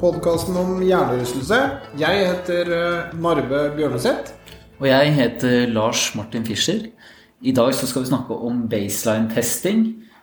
[0.00, 1.56] Podkasten om hjernerystelse.
[2.00, 4.30] Jeg heter eh, Narve Bjørneseth.
[4.78, 6.86] Og jeg heter Lars Martin Fischer.
[7.44, 9.82] I dag så skal vi snakke om baseline-testing.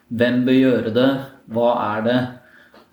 [0.09, 1.11] Hvem bør gjøre det?
[1.53, 2.17] Hva er det?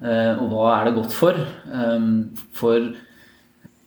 [0.04, 1.40] Eh, og hva er det godt for?
[1.72, 2.12] Ehm,
[2.52, 2.92] for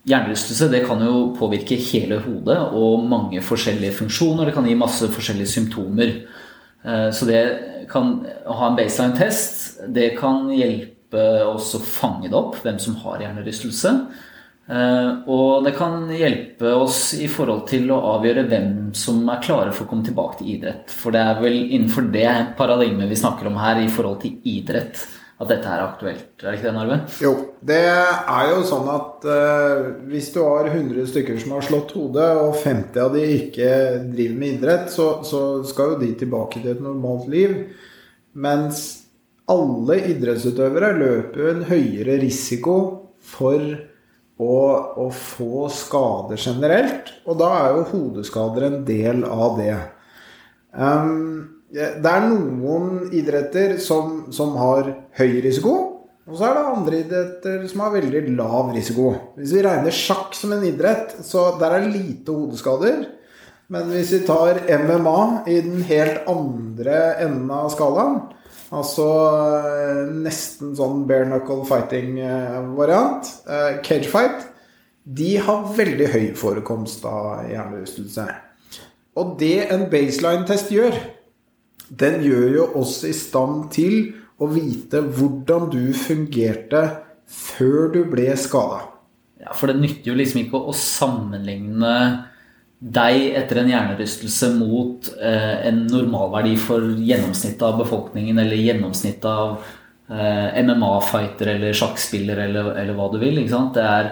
[0.09, 4.49] hjernerystelse det kan jo påvirke hele hodet og mange forskjellige funksjoner.
[4.49, 6.17] Det kan gi masse forskjellige symptomer.
[7.11, 7.41] Så det
[7.91, 8.13] kan
[8.47, 9.83] ha en baseline-test.
[9.93, 13.93] Det kan hjelpe oss å fange det opp, hvem som har hjernerystelse.
[14.67, 19.71] Eh, og det kan hjelpe oss i forhold til å avgjøre hvem som er klare
[19.71, 20.91] for å komme tilbake til idrett.
[20.91, 24.99] For det er vel innenfor det paradigmet vi snakker om her i forhold til idrett,
[25.37, 26.27] at dette er aktuelt.
[26.41, 26.99] Er det ikke det, Narve?
[27.23, 27.33] Jo,
[27.69, 32.31] det er jo sånn at uh, hvis du har 100 stykker som har slått hodet,
[32.41, 33.69] og 50 av de ikke
[34.09, 37.53] driver med idrett, så, så skal jo de tilbake til et normalt liv.
[38.33, 38.87] Mens
[39.47, 42.77] alle idrettsutøvere løper en høyere risiko
[43.23, 43.61] for
[44.37, 44.57] å,
[44.99, 47.13] å, få skader generelt.
[47.25, 49.75] Og da er jo hodeskader en del av det.
[50.77, 55.75] Um, det er noen idretter som, som, har høy risiko.
[56.27, 59.13] Og så er det andre idretter som har veldig lav risiko.
[59.39, 63.05] Hvis vi regner sjakk som en idrett, så der er lite hodeskader.
[63.71, 68.19] Men hvis vi tar MMA i den helt andre enden av skalaen,
[68.75, 69.07] altså
[70.11, 74.47] nesten sånn bare knuckle fighting-variant, eh, cage fight,
[75.07, 78.27] de har veldig høy forekomst av hjernerystelse.
[79.17, 80.97] Og det en baseline-test gjør,
[81.87, 86.83] den gjør jo oss i stand til å vite hvordan du fungerte
[87.27, 88.83] før du ble skada.
[89.41, 91.93] Ja, for det nytter jo liksom ikke å sammenligne
[92.77, 99.55] deg etter en hjernerystelse mot eh, en normalverdi for gjennomsnittet av befolkningen eller gjennomsnittet av
[100.13, 103.41] eh, MMA-fighter eller sjakkspiller eller, eller, hva du vil.
[103.41, 104.11] Er,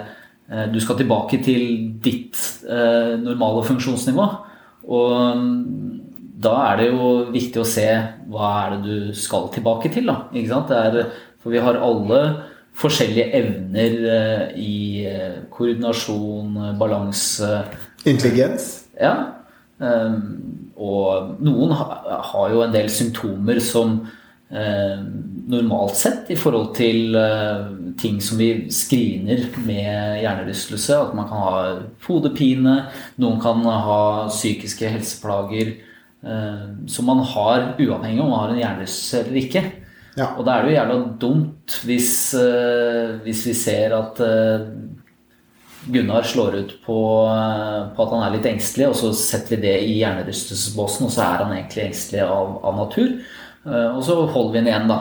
[0.50, 4.28] eh, du skal tilbake til ditt eh, normale funksjonsnivå.
[4.86, 5.46] Og
[6.46, 7.88] da er det jo viktig å se
[8.34, 10.10] hva er det du skal tilbake til.
[10.10, 11.02] Da, er,
[11.38, 12.22] for vi har alle
[12.76, 17.60] forskjellige evner eh, i eh, koordinasjon, balanse
[18.06, 18.86] Intelligens?
[19.00, 19.16] Ja.
[19.84, 23.98] Ehm, og noen har jo en del symptomer som
[24.52, 25.00] eh,
[25.52, 27.16] normalt sett i forhold til
[28.00, 31.00] ting som vi screener med hjernerystelse.
[31.00, 31.58] At man kan ha
[32.08, 32.78] hodepine,
[33.22, 34.00] noen kan ha
[34.32, 35.76] psykiske helseplager.
[36.26, 39.62] Eh, som man har uavhengig om man har en hjernerystelse eller ikke.
[40.16, 40.32] Ja.
[40.40, 44.64] Og da er det jo jævla dumt hvis, eh, hvis vi ser at eh,
[45.86, 47.00] Gunnar slår ut på,
[47.96, 51.26] på, at han er litt engstelig, og så setter vi det i hjernerystelsesbåsen, og så
[51.26, 53.12] er han egentlig engstelig av, av natur.
[53.66, 55.00] Og så holder vi den igjen, da.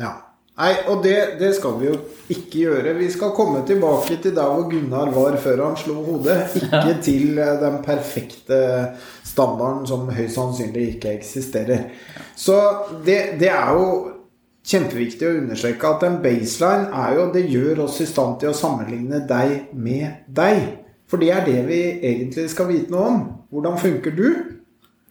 [0.00, 0.12] Ja.
[0.60, 1.94] Nei, og det, det, skal vi jo
[2.32, 2.92] ikke gjøre.
[2.98, 6.36] Vi skal komme tilbake til der hvor Gunnar var før han slo hodet.
[6.60, 6.96] Ikke ja.
[7.00, 8.58] til den perfekte
[9.24, 11.86] standarden som høyst sannsynlig ikke eksisterer.
[12.36, 12.58] Så
[13.06, 13.86] det, det, er jo
[14.66, 18.56] kjempeviktig å understreke at en baseline er jo Det gjør oss i stand til å
[18.56, 20.60] sammenligne deg med deg.
[21.10, 23.20] For det er det vi egentlig skal vite noe om.
[23.50, 24.28] Hvordan funker du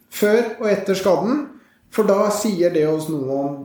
[0.09, 1.45] før og etter skaden?
[1.89, 3.57] For da sier det oss noe om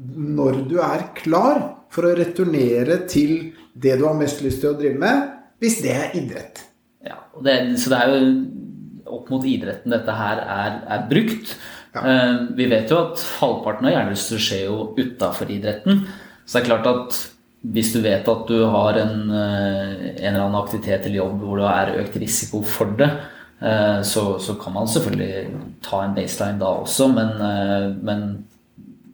[0.00, 1.60] når du er klar
[1.92, 5.26] for å returnere til det du har mest lyst til å drive med,
[5.60, 6.62] hvis det er idrett.
[7.04, 8.30] Ja, det, Så det er jo
[9.10, 11.56] opp mot idretten dette her er, er brukt.
[11.94, 12.04] Ja.
[12.04, 16.04] Uh, vi vet jo at halvparten av hjernerystelser skjer jo utafor idretten.
[16.44, 17.20] Så det er klart at
[17.60, 21.60] hvis du vet at du har en, uh, en eller annen aktivitet eller jobb hvor
[21.60, 23.10] det er økt risiko for det,
[23.64, 27.34] uh, så, så, kan man selvfølgelig ta en baseline da også, men,
[28.06, 28.24] men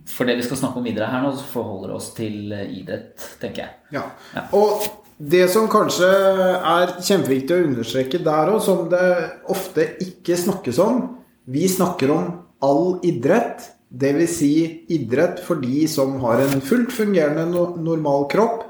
[0.07, 2.71] for det vi skal snakke om videre her nå, så forholder det oss til eh,
[2.79, 3.75] idrett, tenker jeg.
[3.99, 4.05] Ja.
[4.37, 4.47] ja.
[4.57, 4.87] Og
[5.17, 9.07] det som kanskje er kjempeviktig å understreke der òg, som det
[9.53, 11.07] ofte ikke snakkes om
[11.47, 12.25] Vi snakker om
[12.65, 13.73] all idrett.
[13.89, 14.39] Dvs.
[14.39, 14.53] Si
[14.93, 17.47] idrett for de som har en fullt fungerende
[17.81, 18.65] normal kropp,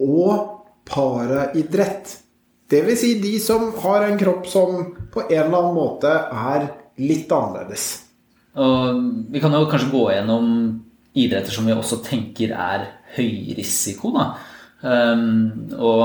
[0.00, 2.16] og paraidrett.
[2.70, 3.00] Dvs.
[3.00, 6.68] Si de som har en kropp som på en eller annen måte er
[7.00, 7.90] litt annerledes.
[8.60, 10.46] Og vi kan jo kanskje gå gjennom
[11.18, 14.12] idretter som vi også tenker er høyrisiko.
[14.14, 14.26] Da.
[14.80, 16.02] Um, og,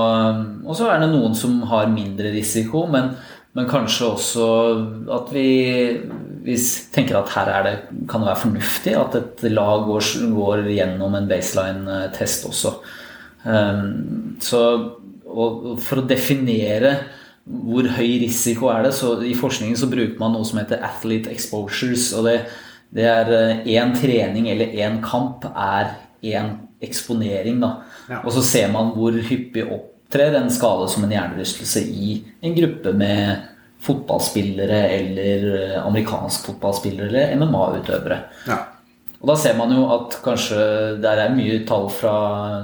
[0.65, 3.13] og, så er det noen som har mindre risiko, men,
[3.55, 4.47] men kanskje også
[5.15, 5.47] at vi,
[6.45, 6.55] vi,
[6.93, 7.75] tenker at her det,
[8.09, 12.75] kan det være fornuftig at et lag går, går gjennom en baseline-test også.
[13.45, 14.61] Um, så
[15.83, 16.95] for å definere
[17.45, 21.29] hvor høy risiko er det, så i forskningen så bruker man noe som heter athlete
[21.33, 22.07] exposures.
[22.17, 22.39] og det,
[22.95, 25.93] det er én eh, trening eller én kamp er
[26.25, 27.59] én eksponering.
[27.61, 27.75] da.
[28.09, 28.23] Ja.
[28.23, 32.93] Og så ser man hvor hyppig opptrer en skade som en hjernerystelse i en gruppe
[32.97, 33.51] med
[33.83, 38.19] fotballspillere eller eh, amerikansk fotballspillere eller MMA-utøvere.
[38.49, 38.59] Ja.
[39.21, 40.59] Og da ser man jo at kanskje
[41.01, 42.15] Der er mye tall fra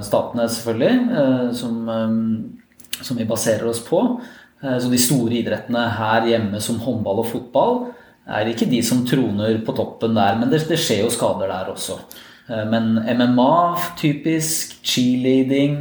[0.04, 4.04] statene, selvfølgelig, eh, som, eh, som vi baserer oss på.
[4.62, 7.80] Så de store idrettene her hjemme som håndball og fotball
[8.30, 11.72] er ikke de som troner på toppen der, men det, det skjer jo skader der
[11.72, 11.96] også.
[12.70, 13.56] Men MMA,
[13.98, 15.80] typisk, cheerleading,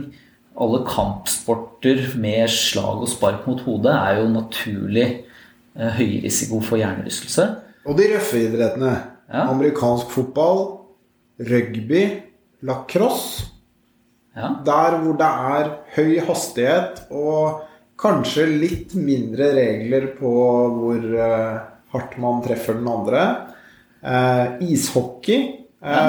[0.59, 6.81] alle kampsporter med slag og spark mot hodet er jo naturlig eh, høy risiko for
[6.81, 7.47] hjernerystelse.
[7.87, 8.93] Og de røffe idrettene.
[9.31, 9.47] Ja.
[9.47, 10.65] Amerikansk fotball,
[11.39, 12.03] rugby,
[12.67, 13.47] lacrosse.
[14.35, 14.53] Ja.
[14.63, 17.65] Der hvor det er høy hastighet og
[17.99, 20.31] kanskje litt mindre regler på
[20.77, 21.57] hvor eh,
[21.91, 23.25] hardt man treffer den andre.
[24.01, 25.99] Eh, ishockey ja.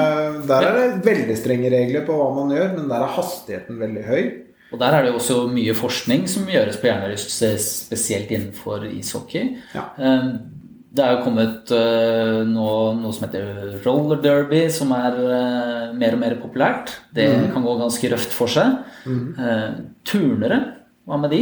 [0.47, 4.03] Der er det veldig strenge regler på hva man gjør, men der er hastigheten veldig
[4.07, 4.23] høy.
[4.73, 9.55] Og der er det jo også mye forskning som gjøres på hjernerystelse, spesielt innenfor ishockey.
[9.75, 9.87] Ja.
[9.97, 10.27] Eh,
[10.93, 11.71] det er jo kommet
[12.53, 16.93] noe, noe som heter roller derby, som er eh, mer og mer populært.
[17.13, 17.47] Det mm.
[17.55, 18.77] kan gå ganske røft for seg.
[19.09, 19.89] Mm.
[20.05, 20.59] Turnere,
[21.09, 21.41] hva med de?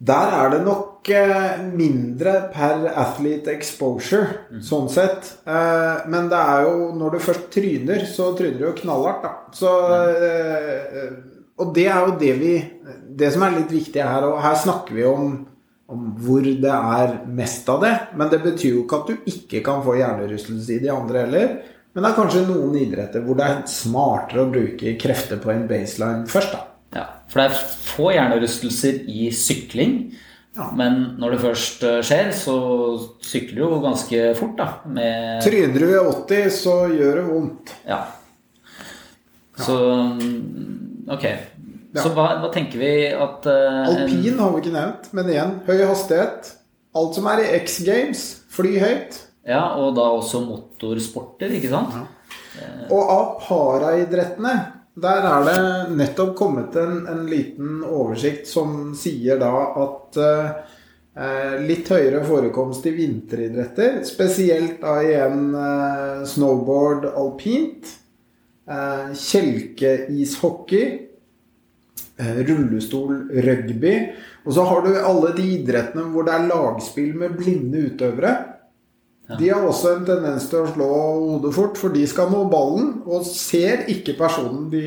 [0.00, 4.62] Der er det nok eh, mindre per athlete exposure, mm.
[4.64, 5.28] sånn sett.
[5.44, 9.32] Eh, men det er jo Når du først tryner, så tryner du jo knallhardt, da.
[9.52, 9.74] Så,
[10.08, 11.10] eh,
[11.60, 12.54] og det er jo det vi
[13.20, 15.34] Det som er litt viktig her, og her snakker vi om,
[15.92, 17.92] om hvor det er mest av det.
[18.16, 21.54] Men det betyr jo ikke at du ikke kan få hjernerystelse i de andre heller.
[21.92, 25.68] Men det er kanskje noen idretter hvor det er smartere å bruke krefter på en
[25.68, 26.69] baseline først, da.
[26.94, 30.00] Ja, For det er få hjernerystelser i sykling.
[30.58, 30.66] Ja.
[30.74, 32.56] Men når det først eh, skjer, så
[33.22, 34.70] sykler du jo ganske fort, da.
[34.90, 37.74] Med Tryner du i 80, så gjør det vondt.
[37.86, 38.00] Ja.
[39.60, 39.76] Så
[40.16, 41.26] mm, Ok.
[41.90, 42.04] Ja.
[42.04, 45.80] Så hva, hva, tenker vi at uh, Alpin har vi ikke nevnt, men igjen høy
[45.88, 46.52] hastighet.
[46.94, 48.22] Alt som er i X Games.
[48.50, 49.18] Fly høyt.
[49.46, 51.96] Ja, og da også motorsporter, ikke sant?
[51.96, 52.68] Ja.
[52.92, 54.54] Og av paraidrettene
[55.02, 60.76] der er det nettopp kommet en, en liten oversikt som sier da at eh,
[61.66, 67.90] litt høyere forekomst i vinteridretter, spesielt da igjen eh, snowboard alpint,
[68.70, 70.86] eh, kjelkeishockey,
[72.20, 73.94] eh, rullestol rugby,
[74.44, 78.34] og så har du alle de idrettene hvor det er lagspill med blinde utøvere.
[79.38, 82.92] De har også en tendens til å slå hodet fort, for de skal nå ballen
[83.06, 84.84] og ser ikke personen de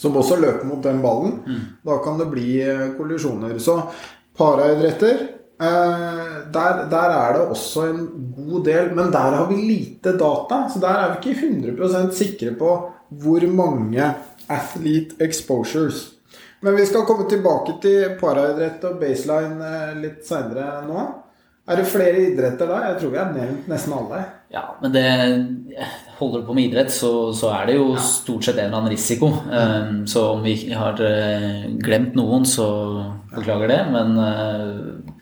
[0.00, 1.36] som også løper mot den ballen.
[1.44, 1.64] Mm.
[1.84, 3.58] Da kan det bli eh, kollisjoner.
[3.60, 3.76] Så
[4.38, 5.18] paraidretter
[5.60, 8.06] eh, der, der, er det også en
[8.36, 10.62] god del, men der har vi lite data.
[10.72, 12.72] Så der er vi ikke 100% sikre på
[13.20, 14.08] hvor mange
[14.50, 16.08] athlete exposures.
[16.60, 21.04] Men vi skal komme tilbake til paraidrett og baseline eh, litt seinere nå.
[21.70, 22.80] Er det flere idretter da?
[22.88, 24.24] Jeg tror vi har nevnt nesten alle.
[24.50, 25.04] Ja, men det
[26.18, 28.02] holder du på med idrett, så, så er det jo ja.
[28.02, 29.30] stort sett en eller annen risiko.
[29.46, 32.66] Um, så om vi har uh, glemt noen, så
[33.36, 33.78] beklager det.
[33.94, 35.14] Men uh,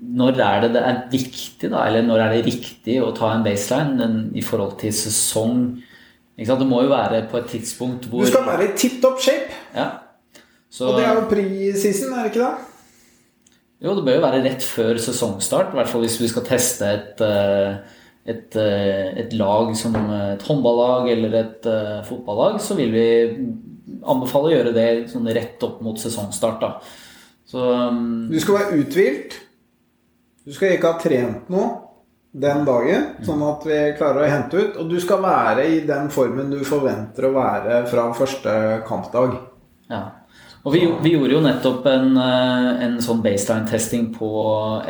[0.00, 1.84] når er det det er viktig, da?
[1.84, 5.62] Eller når er det riktig å ta en baseline den, i forhold til sesong?
[6.40, 9.52] Det må jo være på et tidspunkt hvor Du skal være i tipp topp shape.
[9.76, 9.90] Ja.
[10.72, 12.69] Så, Og det er jo pre-season, er det ikke det?
[13.80, 16.88] Jo, det bør jo være rett før sesongstart, i hvert fall hvis vi skal teste
[16.88, 21.68] et, eh, et, eh, et lag som et håndballag eller et
[22.08, 23.06] fotballag, så vil vi
[24.06, 26.60] anbefale å gjøre det sånn rett opp mot sesongstart.
[26.60, 26.74] Da.
[27.50, 29.38] Så, um, du skal være uthvilt.
[30.46, 31.70] Du skal ikke ha trent noe
[32.30, 34.78] den dagen, sånn at vi klarer å hente ut.
[34.80, 38.54] Og du skal være i den formen du forventer å være fra første
[38.86, 39.36] kampdag.
[39.90, 40.04] Ja.
[40.60, 44.30] Og vi, vi, gjorde jo nettopp en, eh, en sånn baseline-testing på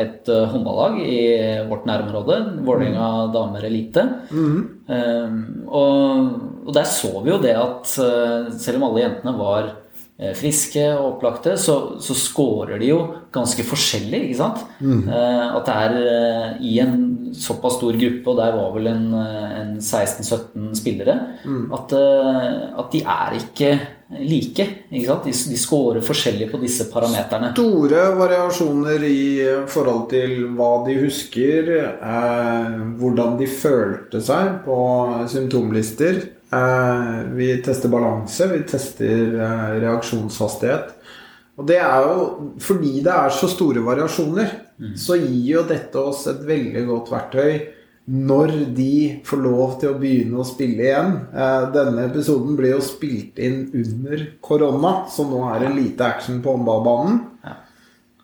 [0.03, 1.21] et uh, håndballag i
[1.69, 2.39] vårt nærområde.
[2.67, 3.35] Vålerenga mm.
[3.37, 4.07] damer elite.
[4.35, 4.57] Mm.
[4.91, 5.37] Um,
[5.69, 6.33] og,
[6.65, 10.89] og, der så vi jo det at uh, selv om alle jentene var uh, friske
[10.97, 12.99] og opplagte, så, så scorer de jo
[13.31, 14.67] ganske forskjellig, ikke sant?
[14.83, 15.07] Mm.
[15.07, 20.71] at det er i en såpass stor gruppe, og der var vel en, en 16-17
[20.79, 21.17] spillere,
[21.77, 23.73] at, eh, at de er ikke
[24.19, 24.67] like.
[24.91, 25.29] Ikke sant?
[25.29, 27.53] De, de scorer forskjellig på disse parameterne.
[27.55, 29.23] Store variasjoner i
[29.71, 34.79] forhold til hva de husker, eh, hvordan de følte seg på
[35.31, 36.23] symptomlister.
[36.51, 40.97] Eh, vi tester balanse, vi tester eh, reaksjonshastighet.
[41.61, 44.55] Og det er jo fordi det er så store variasjoner,
[44.97, 47.59] så gir jo dette oss et veldig godt verktøy
[48.11, 51.13] når de får lov til å begynne å spille igjen.
[51.31, 56.41] Eh, Denne episoden blir jo spilt inn under korona, så nå er det lite action
[56.43, 57.21] på håndballbanen.
[57.45, 57.53] Ja.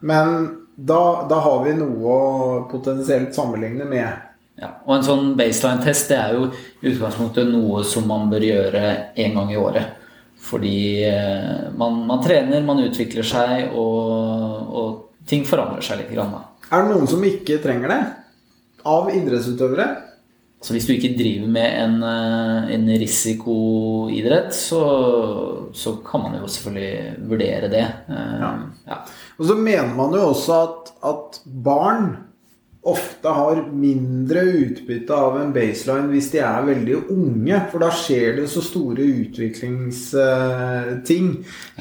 [0.01, 0.33] Men
[0.75, 4.25] da, da har vi noe å potensielt sammenligne med.
[4.57, 6.49] Ja, og en sånn baseline-test det er jo
[6.81, 10.06] i utgangspunktet noe som man bør gjøre én gang i året.
[10.47, 16.13] Fordi eh, man, man trener, man utvikler seg, og, og ting forandrer seg litt.
[16.15, 16.37] Grann.
[16.71, 18.03] Er det noen som ikke trenger det?
[18.87, 19.89] Av idrettsutøvere?
[20.63, 24.81] Så hvis du ikke driver med en, eh, en risikoidrett, så,
[25.77, 27.85] så kan man jo selvfølgelig vurdere det.
[28.09, 28.53] Eh, Ja.
[28.89, 29.01] ja.
[29.37, 32.09] Og så mener man jo også at, at barn
[32.91, 37.61] ofte har mindre utbytte av en baseline hvis de er veldig unge.
[37.73, 41.27] For da skjer det så store utviklingsting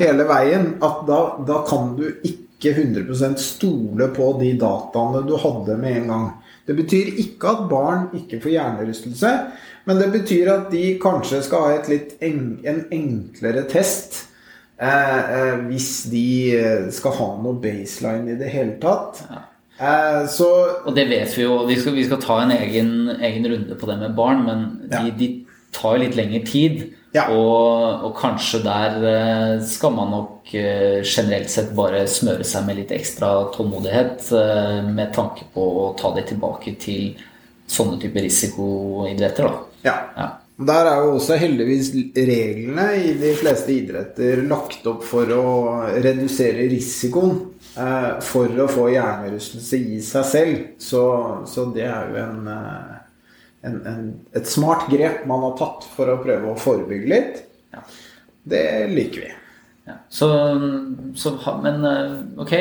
[0.01, 5.73] hele veien at da, da kan du ikke 100 stole på de dataene du hadde
[5.81, 6.27] med en gang.
[6.65, 9.31] Det betyr ikke at barn ikke får hjernerystelse,
[9.85, 11.69] men det betyr at de kanskje skal ha
[12.25, 14.11] en, en enklere test.
[14.75, 19.21] Eh, eh, hvis de eh, skal ha noe baseline i det hele tatt.
[19.79, 20.47] Eh, så
[20.85, 21.57] Og det vet vi jo.
[21.67, 24.95] Vi skal, vi skal ta en egen, egen runde på det med barn, men de,
[24.95, 25.09] Ja.
[25.17, 26.93] de tar jo litt lengre tid.
[27.15, 27.29] Ja.
[27.31, 32.75] Og, og kanskje der eh, skal man nok eh, generelt sett bare smøre seg med
[32.81, 34.31] litt ekstra tålmodighet
[34.91, 37.15] med tanke på å ta det tilbake til
[37.67, 39.47] sånne typer risikoidretter.
[39.47, 39.61] Da.
[39.89, 39.99] ja.
[40.17, 40.31] Ja.
[40.55, 45.41] Der er jo også heldigvis reglene i de fleste idretter lagt opp for å
[45.99, 47.33] redusere risikoen
[48.23, 50.59] for å få hjernerystelse i seg selv.
[50.79, 51.01] Så,
[51.49, 52.93] så det er jo en, eh,
[53.67, 54.05] en, en,
[54.37, 57.41] et smart grep man har tatt for å prøve å forebygge litt.
[57.75, 57.83] Ja.
[58.45, 59.31] Det liker vi.
[59.89, 59.97] Ja.
[60.09, 60.29] Så,
[61.19, 62.53] så, men eh, ok,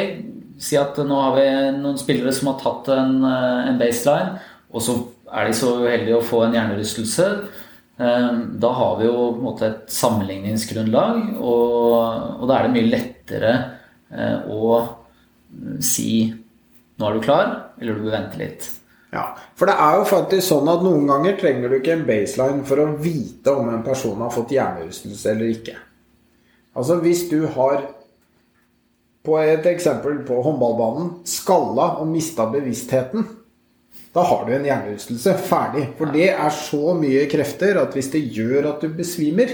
[0.61, 1.47] si at nå har vi
[1.79, 4.41] noen spillere som har tatt en, eh, en baseline,
[4.75, 4.99] og så
[5.35, 7.29] er de så uheldige å få en hjernerystelse.
[8.03, 8.29] Eh,
[8.61, 11.95] Da har vi jo på en måte et sammenligningsgrunnlag, og,
[12.43, 13.55] og da er det mye lettere
[14.11, 14.75] eh, å
[15.85, 16.33] si
[16.95, 18.69] nå er du klar, eller du bør vente litt.
[19.15, 22.65] Ja, for det er jo faktisk sånn at noen ganger trenger du ikke en baseline
[22.67, 25.77] for å vite om en person har fått hjernerystelse eller ikke.
[26.75, 27.85] Altså hvis du har,
[29.25, 33.29] på et eksempel på håndballbanen, skalla og mista bevisstheten,
[34.15, 35.37] da har du en hjernerystelse.
[35.47, 35.89] Ferdig.
[35.99, 39.51] For det er så mye krefter at hvis det gjør at du besvimer,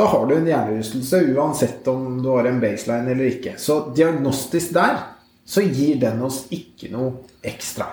[0.00, 3.56] da har du en hjernerystelse uansett om du har en baseline eller ikke.
[3.60, 5.02] Så diagnostisk der
[5.44, 7.88] så gir den oss ikke noe ekstra.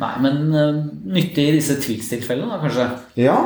[0.00, 0.84] Nei, men uh,
[1.14, 2.86] nyttig i disse tvilstilfellene, da, kanskje?
[3.22, 3.36] Ja.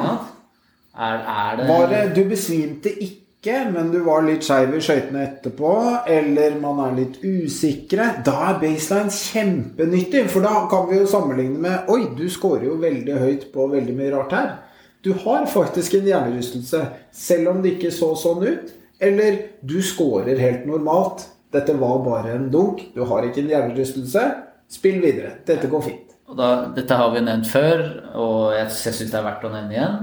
[0.97, 5.21] Er, er det Var det du besvimte ikke, men du var litt skeiv i skøytene
[5.27, 5.75] etterpå,
[6.09, 10.25] eller man er litt usikre, da er baseline kjempenyttig.
[10.33, 13.99] For da kan vi jo sammenligne med Oi, du scorer jo veldig høyt på veldig
[14.01, 14.51] mye rart her.
[15.05, 16.83] Du har faktisk en hjernerystelse,
[17.15, 18.75] selv om det ikke så sånn ut.
[18.99, 21.29] Eller du scorer helt normalt.
[21.55, 22.83] Dette var bare en dunk.
[22.97, 24.25] Du har ikke en hjernerystelse.
[24.69, 25.39] Spill videre.
[25.47, 26.15] Dette går fint.
[26.29, 27.85] Og da, dette har vi nevnt før,
[28.19, 30.01] og jeg, jeg syns det er verdt å nevne igjen.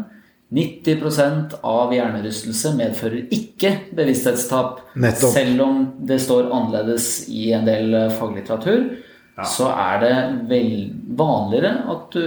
[0.55, 4.79] 90% av hjernerystelse medfører ikke bevissthetstap.
[4.95, 5.35] Nettopp.
[5.35, 9.03] Selv om det står annerledes i en del faglitteratur, faglitteratur,
[9.43, 10.15] så er det
[10.49, 10.69] vel
[11.17, 12.21] vanligere at du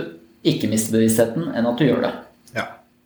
[0.48, 2.12] ikke mister bevisstheten, enn at du gjør det.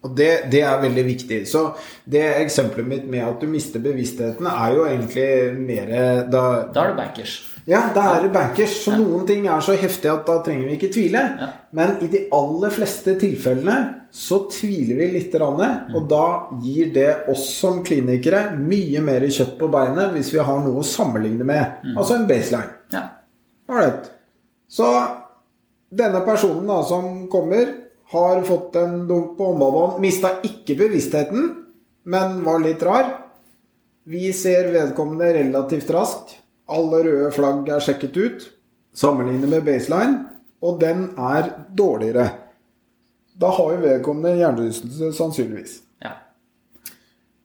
[0.03, 1.41] Ja, og det, det er veldig viktig.
[1.47, 1.69] Så
[2.11, 5.31] det eksempelet mitt med at du mister bevisstheten, er jo egentlig
[5.63, 5.97] mer
[6.31, 6.45] da
[6.75, 7.39] Da er det bankers.
[7.71, 8.75] Ja, da er det bankers.
[8.83, 11.23] Så noen ting er så heftig at da trenger vi ikke tvile.
[11.39, 11.51] Ja.
[11.79, 13.77] Men i de aller fleste tilfellene
[14.13, 15.63] så tviler vi litt, rann,
[15.95, 16.25] og da
[16.61, 20.87] gir det oss som klinikere mye mer kjøtt på beinet hvis vi har noe å
[20.87, 21.79] sammenligne med.
[21.95, 22.75] Altså en baseline.
[22.93, 23.07] Ja.
[23.71, 24.11] Ålreit.
[24.69, 24.89] Så
[25.93, 27.71] denne personen da som kommer,
[28.13, 31.51] har fått en dunk på håndballbanen, mista ikke bevisstheten,
[32.05, 33.09] men var litt rar.
[34.05, 36.37] Vi ser vedkommende relativt raskt.
[36.73, 38.49] Alle røde flagg er sjekket ut.
[38.95, 40.19] Sammenlignet med baseline,
[40.61, 42.27] og den er dårligere.
[43.41, 45.79] Da har jo vedkommende hjernerystelse sannsynligvis.
[46.05, 46.19] ja.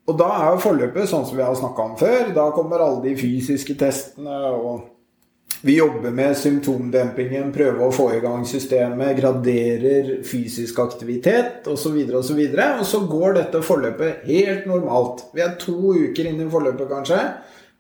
[0.08, 2.30] Og da er jo forløpet sånn som vi har snakka om før.
[2.36, 4.86] Da kommer alle de fysiske testene, og
[5.68, 11.98] Vi jobber med symptomdempingen, prøver å få i gang systemet, graderer fysisk aktivitet osv.
[11.98, 12.38] Videre, og, så
[12.80, 15.26] og så går dette forløpet helt normalt.
[15.36, 17.20] Vi er to uker inn i forløpet, kanskje.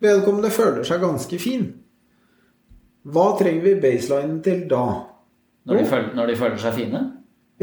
[0.03, 1.63] Vedkommende føler seg ganske fin.
[3.07, 4.83] Hva trenger vi baselinen til da?
[5.71, 7.03] Når de, føler, når de føler seg fine?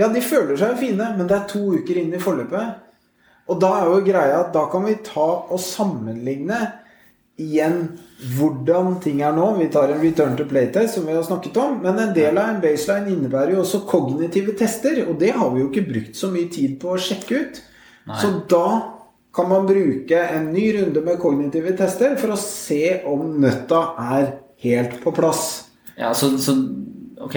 [0.00, 2.81] Ja, de føler seg fine, men det er to uker inn i forløpet.
[3.52, 6.62] Og da er jo greia at da kan vi ta og sammenligne
[7.41, 7.79] igjen
[8.37, 9.50] hvordan ting er nå.
[9.59, 11.79] Vi tar en return to play-test, som vi har snakket om.
[11.83, 15.03] Men en del av en baseline innebærer jo også kognitive tester.
[15.09, 17.62] Og det har vi jo ikke brukt så mye tid på å sjekke ut.
[18.11, 18.21] Nei.
[18.21, 18.67] Så da
[19.35, 23.83] kan man bruke en ny runde med kognitive tester for å se om nøtta
[24.14, 24.29] er
[24.62, 25.45] helt på plass.
[25.99, 26.55] Ja, så, så
[27.25, 27.35] ok,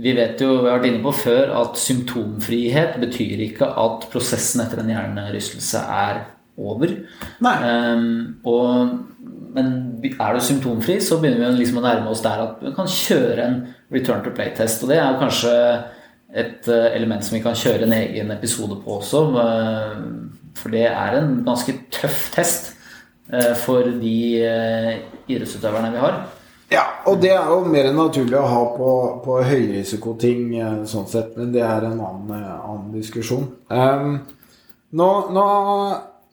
[0.00, 4.64] vi vet jo, vi har vært inne på før, at symptomfrihet betyr ikke at prosessen
[4.64, 6.24] etter en hjernerystelse er
[6.56, 6.92] over.
[7.40, 8.06] Um,
[8.48, 8.94] og,
[9.56, 9.68] men
[10.04, 13.44] er du symptomfri, så begynner vi liksom å nærme oss der at vi kan kjøre
[13.44, 13.60] en
[13.92, 14.84] return to play-test.
[14.84, 15.54] Og det er kanskje
[16.36, 19.22] et eh, element som vi kan kjøre en egen episode på også.
[19.42, 20.00] Eh,
[20.56, 22.72] for det er en ganske tøff test
[23.32, 24.16] eh, for de
[25.26, 26.24] idrettsutøverne vi har.
[26.72, 28.90] Ja, og det er jo mer naturlig å ha på,
[29.22, 30.48] på høyrisikoting
[30.90, 33.44] sånn sett, men det er en annen, annen diskusjon.
[33.70, 34.16] Um,
[34.98, 35.44] nå, nå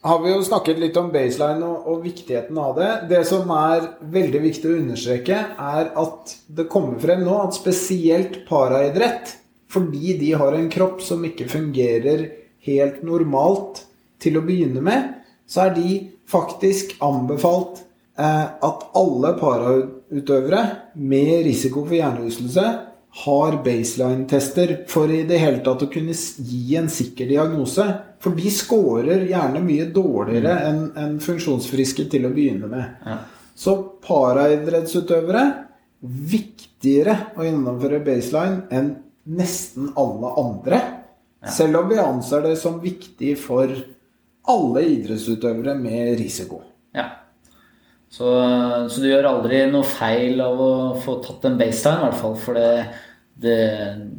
[0.03, 2.91] har vi jo snakket litt om baseline og, og, viktigheten av det.
[3.11, 8.41] Det som er veldig viktig å understreke, er at det kommer frem nå at spesielt
[8.49, 9.37] paraidrett,
[9.71, 12.27] fordi de har en kropp som ikke fungerer
[12.67, 13.85] helt normalt
[14.23, 15.07] til å begynne med,
[15.47, 15.95] så er de
[16.29, 17.81] faktisk anbefalt
[18.19, 20.63] eh, at alle parautøvere
[20.99, 22.67] med risiko for hjernerystelse
[23.15, 27.85] har baseline-tester for i det hele tatt å kunne gi en sikker diagnose.
[28.23, 30.65] For de scorer gjerne mye dårligere mm.
[30.69, 32.97] enn en funksjonsfriske til å begynne med.
[33.05, 33.19] Ja.
[33.53, 33.75] Så
[34.07, 35.43] paraidrettsutøvere
[36.03, 38.95] viktigere å gjennomføre baseline enn
[39.29, 40.81] nesten alle andre.
[41.43, 41.53] Ja.
[41.53, 43.71] Selv om vi anser det som viktig for
[44.49, 46.63] alle idrettsutøvere med risiko.
[46.97, 47.11] Ja.
[48.13, 48.29] Så,
[48.93, 52.35] så, du gjør aldri noe feil av å få tatt en baseline, i hvert fall.
[52.37, 52.83] For det,
[53.41, 53.57] det,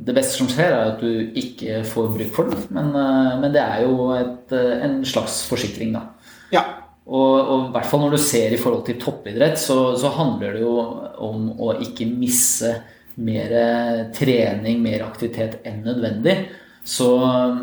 [0.09, 2.65] det, beste som skjer, er at du ikke får bruk for den.
[2.75, 6.09] Men, eh, men det er jo et, eh, en slags forsikring, da.
[6.55, 6.65] Ja.
[7.05, 10.57] Og, og, i hvert fall når du ser i forhold til toppidrett, så, så handler
[10.57, 10.75] det jo
[11.23, 12.75] om å ikke misse
[13.15, 13.53] mer
[14.17, 16.41] trening, mer aktivitet enn nødvendig.
[16.85, 17.07] Så,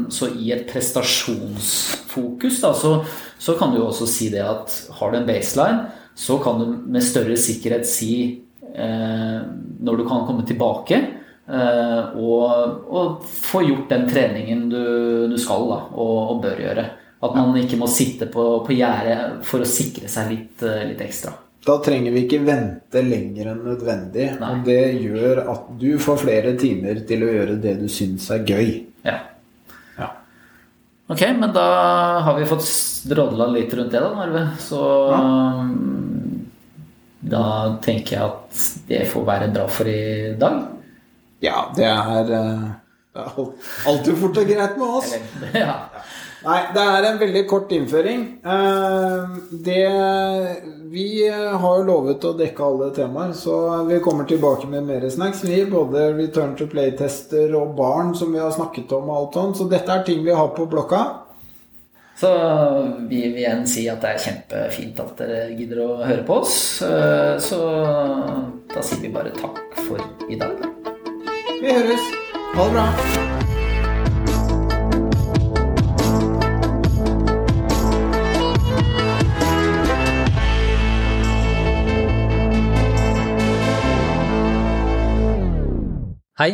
[0.09, 3.01] så i et prestasjonsfokus da, så,
[3.35, 6.65] så kan du jo også si det at har du en baseline så kan du
[6.93, 8.13] med større sikkerhet si
[8.75, 9.37] eh,
[9.81, 10.97] når du kan komme tilbake
[11.49, 14.83] eh, og, og, få gjort den treningen du,
[15.31, 16.83] du skal da, og, og, bør gjøre.
[17.25, 21.01] At man ikke må sitte på, på gjerdet for å sikre seg litt, eh, litt,
[21.01, 21.33] ekstra.
[21.65, 24.27] Da trenger vi ikke vente lenger enn nødvendig.
[24.37, 24.51] Nei.
[24.53, 28.45] Og det gjør at du får flere timer til å gjøre det du syns er
[28.45, 28.69] gøy.
[29.09, 29.17] Ja.
[29.97, 30.11] ja.
[31.09, 31.65] Ok, men da
[32.29, 32.69] har vi fått
[33.09, 34.45] drodla litt rundt det, da, Narve.
[34.61, 35.21] Så ja.
[37.31, 37.43] Da
[37.83, 40.63] tenker jeg at det får være bra for i dag.
[41.41, 43.45] Ja, det er, uh,
[43.87, 45.15] alltid fort og greit med oss.
[45.63, 45.77] ja.
[46.41, 48.21] Nei, det er en veldig kort innføring.
[48.45, 49.81] Uh, det
[50.91, 53.55] Vi har jo lovet å dekke alle temaer, så
[53.87, 55.45] vi kommer tilbake med mer snacks.
[55.47, 59.61] Vi, både return to play-tester og barn, som vi har snakket om, og alt sånt.
[59.61, 61.05] Så dette er ting vi har på blokka.
[62.21, 62.29] Så
[63.09, 66.53] vi vil igjen si at det er kjempefint at dere gidder å høre på oss.
[66.85, 67.57] Eh, så
[68.69, 69.57] da sier vi bare takk
[69.87, 69.97] for
[70.29, 70.53] i dag.
[71.63, 72.11] Vi høres.
[72.53, 72.85] Ha det bra.
[86.37, 86.53] Hei,